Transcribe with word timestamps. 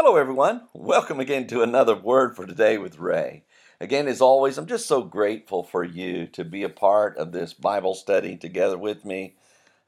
Hello, 0.00 0.14
everyone. 0.14 0.62
Welcome 0.74 1.18
again 1.18 1.48
to 1.48 1.62
another 1.62 1.96
Word 1.96 2.36
for 2.36 2.46
Today 2.46 2.78
with 2.78 3.00
Ray. 3.00 3.42
Again, 3.80 4.06
as 4.06 4.20
always, 4.20 4.56
I'm 4.56 4.68
just 4.68 4.86
so 4.86 5.02
grateful 5.02 5.64
for 5.64 5.82
you 5.82 6.28
to 6.28 6.44
be 6.44 6.62
a 6.62 6.68
part 6.68 7.16
of 7.16 7.32
this 7.32 7.52
Bible 7.52 7.94
study 7.94 8.36
together 8.36 8.78
with 8.78 9.04
me. 9.04 9.34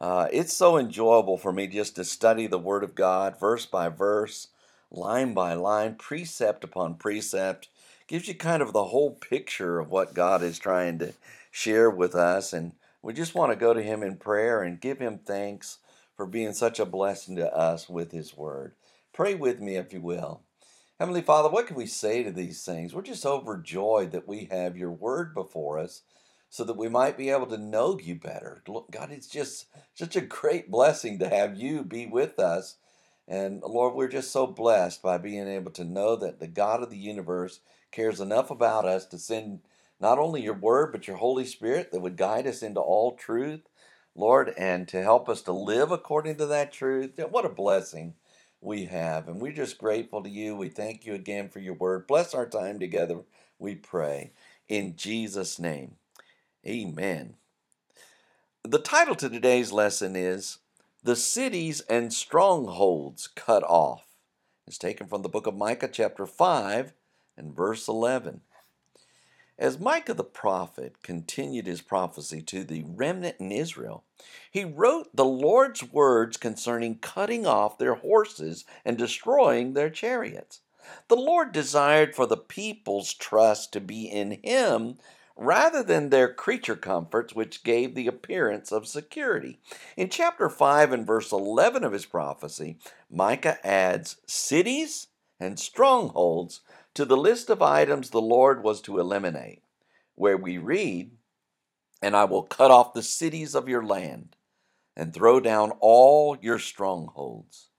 Uh, 0.00 0.26
it's 0.32 0.52
so 0.52 0.76
enjoyable 0.76 1.38
for 1.38 1.52
me 1.52 1.68
just 1.68 1.94
to 1.94 2.04
study 2.04 2.48
the 2.48 2.58
Word 2.58 2.82
of 2.82 2.96
God 2.96 3.38
verse 3.38 3.66
by 3.66 3.88
verse, 3.88 4.48
line 4.90 5.32
by 5.32 5.54
line, 5.54 5.94
precept 5.94 6.64
upon 6.64 6.96
precept. 6.96 7.68
Gives 8.08 8.26
you 8.26 8.34
kind 8.34 8.62
of 8.62 8.72
the 8.72 8.86
whole 8.86 9.12
picture 9.12 9.78
of 9.78 9.90
what 9.90 10.12
God 10.12 10.42
is 10.42 10.58
trying 10.58 10.98
to 10.98 11.14
share 11.52 11.88
with 11.88 12.16
us. 12.16 12.52
And 12.52 12.72
we 13.00 13.12
just 13.12 13.36
want 13.36 13.52
to 13.52 13.56
go 13.56 13.72
to 13.72 13.80
Him 13.80 14.02
in 14.02 14.16
prayer 14.16 14.60
and 14.60 14.80
give 14.80 14.98
Him 14.98 15.20
thanks 15.24 15.78
for 16.16 16.26
being 16.26 16.52
such 16.52 16.80
a 16.80 16.84
blessing 16.84 17.36
to 17.36 17.54
us 17.54 17.88
with 17.88 18.10
His 18.10 18.36
Word. 18.36 18.72
Pray 19.12 19.34
with 19.34 19.60
me, 19.60 19.76
if 19.76 19.92
you 19.92 20.00
will. 20.00 20.42
Heavenly 21.00 21.22
Father, 21.22 21.48
what 21.50 21.66
can 21.66 21.76
we 21.76 21.86
say 21.86 22.22
to 22.22 22.30
these 22.30 22.64
things? 22.64 22.94
We're 22.94 23.02
just 23.02 23.26
overjoyed 23.26 24.12
that 24.12 24.28
we 24.28 24.48
have 24.52 24.76
your 24.76 24.92
word 24.92 25.34
before 25.34 25.78
us 25.78 26.02
so 26.48 26.62
that 26.64 26.76
we 26.76 26.88
might 26.88 27.18
be 27.18 27.30
able 27.30 27.46
to 27.48 27.58
know 27.58 27.98
you 27.98 28.14
better. 28.14 28.62
God, 28.90 29.10
it's 29.10 29.26
just 29.26 29.66
such 29.94 30.14
a 30.16 30.20
great 30.20 30.70
blessing 30.70 31.18
to 31.18 31.28
have 31.28 31.56
you 31.56 31.82
be 31.84 32.06
with 32.06 32.38
us. 32.38 32.76
And 33.26 33.62
Lord, 33.62 33.94
we're 33.94 34.08
just 34.08 34.30
so 34.30 34.46
blessed 34.46 35.02
by 35.02 35.18
being 35.18 35.48
able 35.48 35.72
to 35.72 35.84
know 35.84 36.16
that 36.16 36.38
the 36.38 36.48
God 36.48 36.82
of 36.82 36.90
the 36.90 36.98
universe 36.98 37.60
cares 37.92 38.20
enough 38.20 38.50
about 38.50 38.84
us 38.84 39.06
to 39.06 39.18
send 39.18 39.60
not 40.00 40.18
only 40.18 40.42
your 40.42 40.54
word, 40.54 40.92
but 40.92 41.08
your 41.08 41.16
Holy 41.16 41.46
Spirit 41.46 41.92
that 41.92 42.00
would 42.00 42.16
guide 42.16 42.46
us 42.46 42.62
into 42.62 42.80
all 42.80 43.16
truth, 43.16 43.62
Lord, 44.14 44.52
and 44.56 44.86
to 44.88 45.02
help 45.02 45.28
us 45.28 45.42
to 45.42 45.52
live 45.52 45.90
according 45.90 46.36
to 46.36 46.46
that 46.46 46.72
truth. 46.72 47.18
What 47.30 47.44
a 47.44 47.50
blessing 47.50 48.14
we 48.60 48.86
have. 48.86 49.28
And 49.28 49.40
we're 49.40 49.52
just 49.52 49.78
grateful 49.78 50.22
to 50.22 50.30
you. 50.30 50.54
We 50.56 50.68
thank 50.68 51.06
you 51.06 51.14
again 51.14 51.48
for 51.48 51.60
your 51.60 51.74
word. 51.74 52.06
Bless 52.06 52.34
our 52.34 52.46
time 52.46 52.78
together, 52.78 53.20
we 53.58 53.74
pray. 53.74 54.32
In 54.68 54.96
Jesus' 54.96 55.58
name, 55.58 55.96
amen. 56.66 57.34
The 58.62 58.78
title 58.78 59.14
to 59.16 59.28
today's 59.28 59.72
lesson 59.72 60.14
is 60.14 60.58
The 61.02 61.16
Cities 61.16 61.80
and 61.82 62.12
Strongholds 62.12 63.26
Cut 63.28 63.62
Off. 63.64 64.04
It's 64.66 64.78
taken 64.78 65.06
from 65.06 65.22
the 65.22 65.28
book 65.28 65.46
of 65.46 65.56
Micah, 65.56 65.88
chapter 65.90 66.26
5, 66.26 66.92
and 67.36 67.56
verse 67.56 67.88
11. 67.88 68.42
As 69.60 69.78
Micah 69.78 70.14
the 70.14 70.24
prophet 70.24 71.02
continued 71.02 71.66
his 71.66 71.82
prophecy 71.82 72.40
to 72.40 72.64
the 72.64 72.82
remnant 72.82 73.36
in 73.38 73.52
Israel, 73.52 74.04
he 74.50 74.64
wrote 74.64 75.14
the 75.14 75.26
Lord's 75.26 75.84
words 75.84 76.38
concerning 76.38 76.96
cutting 76.96 77.46
off 77.46 77.76
their 77.76 77.96
horses 77.96 78.64
and 78.86 78.96
destroying 78.96 79.74
their 79.74 79.90
chariots. 79.90 80.60
The 81.08 81.16
Lord 81.16 81.52
desired 81.52 82.16
for 82.16 82.24
the 82.24 82.38
people's 82.38 83.12
trust 83.12 83.70
to 83.74 83.82
be 83.82 84.06
in 84.06 84.40
Him 84.42 84.96
rather 85.36 85.82
than 85.82 86.08
their 86.08 86.32
creature 86.32 86.74
comforts, 86.74 87.34
which 87.34 87.62
gave 87.62 87.94
the 87.94 88.06
appearance 88.06 88.72
of 88.72 88.86
security. 88.86 89.58
In 89.94 90.08
chapter 90.08 90.48
5 90.48 90.90
and 90.90 91.06
verse 91.06 91.32
11 91.32 91.84
of 91.84 91.92
his 91.92 92.06
prophecy, 92.06 92.78
Micah 93.10 93.58
adds 93.64 94.16
cities 94.26 95.08
and 95.38 95.58
strongholds 95.58 96.62
to 96.94 97.04
the 97.04 97.16
list 97.16 97.50
of 97.50 97.62
items 97.62 98.10
the 98.10 98.20
Lord 98.20 98.62
was 98.62 98.80
to 98.82 98.98
eliminate, 98.98 99.62
where 100.14 100.36
we 100.36 100.58
read, 100.58 101.12
And 102.02 102.16
I 102.16 102.24
will 102.24 102.42
cut 102.42 102.70
off 102.70 102.94
the 102.94 103.02
cities 103.02 103.54
of 103.54 103.68
your 103.68 103.84
land 103.84 104.36
and 104.96 105.14
throw 105.14 105.40
down 105.40 105.72
all 105.80 106.36
your 106.40 106.58
strongholds. 106.58 107.70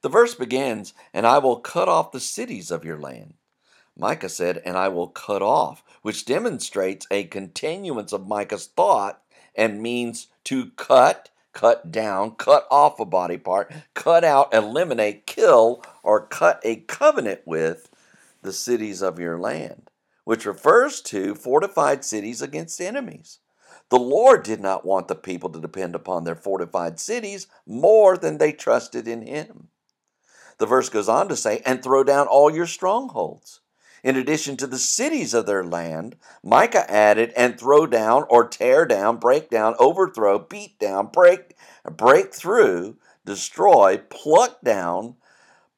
The 0.00 0.08
verse 0.08 0.34
begins, 0.34 0.94
And 1.12 1.26
I 1.26 1.38
will 1.38 1.60
cut 1.60 1.88
off 1.88 2.12
the 2.12 2.20
cities 2.20 2.70
of 2.70 2.84
your 2.84 2.98
land. 2.98 3.34
Micah 3.96 4.28
said, 4.28 4.62
And 4.64 4.76
I 4.76 4.88
will 4.88 5.08
cut 5.08 5.42
off, 5.42 5.82
which 6.02 6.24
demonstrates 6.24 7.06
a 7.10 7.24
continuance 7.24 8.12
of 8.12 8.28
Micah's 8.28 8.66
thought 8.66 9.22
and 9.54 9.82
means 9.82 10.28
to 10.44 10.70
cut, 10.72 11.30
cut 11.52 11.90
down, 11.90 12.32
cut 12.36 12.66
off 12.70 13.00
a 13.00 13.04
body 13.04 13.38
part, 13.38 13.72
cut 13.94 14.24
out, 14.24 14.54
eliminate, 14.54 15.26
kill, 15.26 15.82
or 16.02 16.26
cut 16.26 16.60
a 16.62 16.76
covenant 16.76 17.40
with 17.44 17.90
the 18.42 18.52
cities 18.52 19.02
of 19.02 19.18
your 19.18 19.38
land, 19.38 19.90
which 20.24 20.46
refers 20.46 21.00
to 21.02 21.34
fortified 21.34 22.04
cities 22.04 22.42
against 22.42 22.80
enemies. 22.80 23.38
The 23.90 23.98
Lord 23.98 24.42
did 24.42 24.60
not 24.60 24.84
want 24.84 25.08
the 25.08 25.14
people 25.14 25.50
to 25.50 25.60
depend 25.60 25.94
upon 25.94 26.24
their 26.24 26.36
fortified 26.36 27.00
cities 27.00 27.46
more 27.66 28.16
than 28.16 28.38
they 28.38 28.52
trusted 28.52 29.08
in 29.08 29.26
Him. 29.26 29.68
The 30.58 30.66
verse 30.66 30.88
goes 30.88 31.08
on 31.08 31.28
to 31.28 31.36
say, 31.36 31.62
and 31.64 31.82
throw 31.82 32.04
down 32.04 32.26
all 32.26 32.50
your 32.50 32.66
strongholds. 32.66 33.60
In 34.04 34.16
addition 34.16 34.56
to 34.58 34.66
the 34.66 34.78
cities 34.78 35.34
of 35.34 35.46
their 35.46 35.64
land, 35.64 36.16
Micah 36.42 36.88
added, 36.90 37.32
and 37.36 37.58
throw 37.58 37.86
down 37.86 38.24
or 38.28 38.46
tear 38.46 38.86
down, 38.86 39.16
break 39.16 39.50
down, 39.50 39.74
overthrow, 39.78 40.38
beat 40.38 40.78
down, 40.78 41.08
break, 41.08 41.56
break 41.84 42.32
through, 42.32 42.96
destroy, 43.24 44.00
pluck 44.08 44.60
down, 44.62 45.16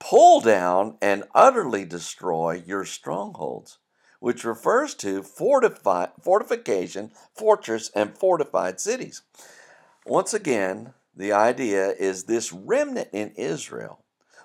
pull 0.01 0.41
down 0.41 0.97
and 1.01 1.23
utterly 1.35 1.85
destroy 1.85 2.63
your 2.67 2.85
strongholds, 2.85 3.79
which 4.19 4.45
refers 4.45 4.95
to 4.95 5.23
fortify, 5.23 6.07
fortification, 6.21 7.13
fortress, 7.37 7.91
and 7.95 8.19
fortified 8.19 8.81
cities. 8.81 9.23
Once 10.05 10.35
again, 10.35 10.95
the 11.15 11.33
idea 11.33 11.91
is 11.91 12.25
this 12.25 12.53
remnant 12.53 13.09
in 13.13 13.33
Israel 13.37 14.03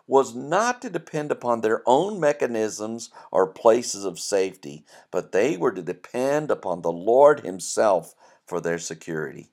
was 0.07 0.35
not 0.35 0.81
to 0.81 0.89
depend 0.89 1.31
upon 1.31 1.61
their 1.61 1.81
own 1.85 2.19
mechanisms 2.19 3.09
or 3.31 3.47
places 3.47 4.05
of 4.05 4.19
safety, 4.19 4.85
but 5.09 5.31
they 5.31 5.57
were 5.57 5.71
to 5.71 5.81
depend 5.81 6.51
upon 6.51 6.81
the 6.81 6.91
Lord 6.91 7.39
Himself 7.39 8.13
for 8.45 8.61
their 8.61 8.77
security. 8.77 9.49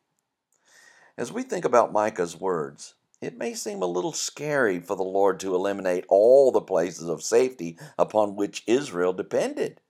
As 1.16 1.32
we 1.32 1.42
think 1.42 1.64
about 1.64 1.92
Micah's 1.92 2.38
words, 2.38 2.94
it 3.22 3.38
may 3.38 3.54
seem 3.54 3.80
a 3.80 3.86
little 3.86 4.12
scary 4.12 4.80
for 4.80 4.96
the 4.96 5.04
Lord 5.04 5.38
to 5.40 5.54
eliminate 5.54 6.04
all 6.08 6.50
the 6.50 6.60
places 6.60 7.08
of 7.08 7.22
safety 7.22 7.78
upon 7.96 8.34
which 8.34 8.64
Israel 8.66 9.12
depended. 9.12 9.80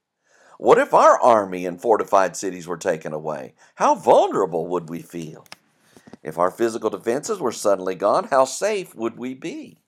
What 0.59 0.79
if 0.79 0.93
our 0.93 1.19
army 1.21 1.65
and 1.65 1.81
fortified 1.81 2.37
cities 2.37 2.69
were 2.69 2.77
taken 2.77 3.15
away? 3.15 3.55
How 3.77 3.95
vulnerable 3.95 4.67
would 4.69 4.91
we 4.91 5.01
feel? 5.01 5.47
If 6.23 6.39
our 6.39 6.51
physical 6.51 6.91
defenses 6.91 7.41
were 7.41 7.53
suddenly 7.53 7.95
gone, 7.95 8.25
how 8.25 8.45
safe 8.45 8.95
would 8.95 9.17
we 9.17 9.35
be? 9.35 9.79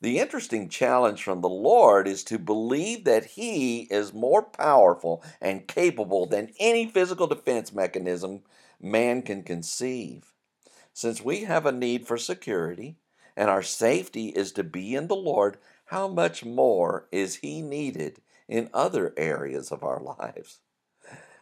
The 0.00 0.20
interesting 0.20 0.68
challenge 0.68 1.24
from 1.24 1.40
the 1.40 1.48
Lord 1.48 2.06
is 2.06 2.22
to 2.24 2.38
believe 2.38 3.04
that 3.04 3.24
He 3.24 3.80
is 3.90 4.14
more 4.14 4.42
powerful 4.42 5.24
and 5.40 5.66
capable 5.66 6.26
than 6.26 6.52
any 6.60 6.86
physical 6.86 7.26
defense 7.26 7.72
mechanism 7.72 8.42
man 8.80 9.22
can 9.22 9.42
conceive. 9.42 10.32
Since 10.98 11.22
we 11.22 11.44
have 11.44 11.64
a 11.64 11.70
need 11.70 12.08
for 12.08 12.18
security 12.18 12.96
and 13.36 13.48
our 13.48 13.62
safety 13.62 14.30
is 14.30 14.50
to 14.54 14.64
be 14.64 14.96
in 14.96 15.06
the 15.06 15.14
Lord, 15.14 15.58
how 15.84 16.08
much 16.08 16.44
more 16.44 17.06
is 17.12 17.36
He 17.36 17.62
needed 17.62 18.20
in 18.48 18.68
other 18.74 19.14
areas 19.16 19.70
of 19.70 19.84
our 19.84 20.00
lives? 20.00 20.58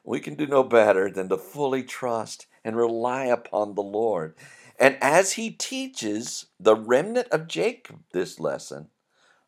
We 0.05 0.21
can 0.21 0.35
do 0.35 0.47
no 0.47 0.63
better 0.63 1.11
than 1.11 1.31
to 1.31 1.39
fully 1.39 1.83
trust 1.83 2.47
and 2.67 2.77
rely 2.77 3.25
upon 3.25 3.75
the 3.75 3.83
Lord. 3.83 4.35
And 4.79 4.99
as 5.01 5.33
He 5.33 5.53
teaches 5.53 6.45
the 6.61 6.77
remnant 6.77 7.29
of 7.29 7.49
Jacob 7.49 8.01
this 8.13 8.39
lesson, 8.39 8.91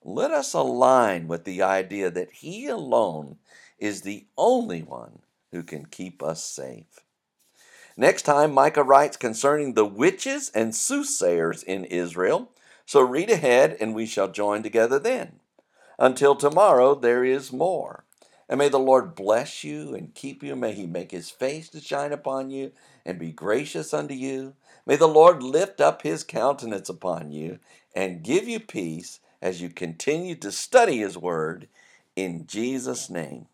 let 0.03 0.31
us 0.31 0.55
align 0.55 1.29
with 1.29 1.45
the 1.45 1.61
idea 1.61 2.11
that 2.11 2.31
He 2.33 2.67
alone 2.67 3.37
is 3.79 4.01
the 4.01 4.27
only 4.39 4.81
one 4.81 5.19
who 5.53 5.63
can 5.63 5.85
keep 5.85 6.23
us 6.23 6.43
safe. 6.43 7.05
Next 8.01 8.23
time, 8.23 8.55
Micah 8.55 8.85
writes 8.85 9.17
concerning 9.17 9.75
the 9.75 9.85
witches 9.85 10.53
and 10.55 10.73
soothsayers 10.73 11.65
in 11.65 11.85
Israel. 11.85 12.53
So 12.87 13.01
read 13.01 13.29
ahead, 13.29 13.77
and 13.81 13.93
we 13.93 14.07
shall 14.07 14.29
join 14.29 14.63
together 14.63 15.01
then. 15.01 15.41
Until 15.99 16.37
tomorrow, 16.37 16.95
there 16.95 17.25
is 17.25 17.53
more. 17.53 18.05
And 18.49 18.59
may 18.59 18.69
the 18.69 18.79
Lord 18.79 19.17
bless 19.17 19.65
you 19.65 19.97
and 19.97 20.15
keep 20.15 20.45
you. 20.45 20.55
May 20.55 20.75
he 20.75 20.87
make 20.87 21.11
his 21.11 21.29
face 21.31 21.69
to 21.71 21.81
shine 21.81 22.12
upon 22.12 22.50
you 22.50 22.71
and 23.05 23.19
be 23.19 23.33
gracious 23.33 23.93
unto 23.93 24.15
you. 24.15 24.55
May 24.87 24.94
the 24.94 25.09
Lord 25.09 25.43
lift 25.43 25.81
up 25.81 26.03
his 26.03 26.23
countenance 26.23 26.89
upon 26.89 27.33
you 27.33 27.59
and 27.97 28.23
give 28.23 28.47
you 28.47 28.61
peace 28.61 29.19
as 29.43 29.61
you 29.61 29.71
continue 29.71 30.37
to 30.37 30.53
study 30.53 30.99
his 30.99 31.19
word. 31.19 31.67
In 32.15 32.47
Jesus' 32.47 33.11
name. 33.11 33.47